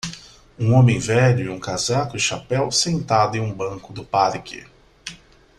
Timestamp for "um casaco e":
1.55-2.19